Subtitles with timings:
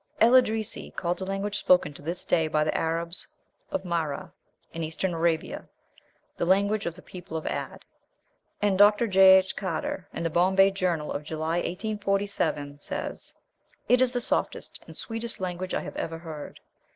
[0.19, 3.27] El Eldrisi called the language spoken to this day by the Arabs
[3.69, 4.31] of Mahrah,
[4.73, 5.69] in Eastern Arabia,
[6.37, 7.85] "the language of the people of Ad,"
[8.63, 9.05] and Dr.
[9.05, 9.37] J.
[9.37, 9.55] H.
[9.55, 13.35] Carter, in the Bombay Journal of July, 1847, says,
[13.87, 16.61] "It is the softest and sweetest language I have ever heard."